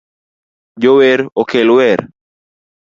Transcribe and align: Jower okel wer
Jower 0.81 1.19
okel 1.41 1.67
wer 1.77 1.99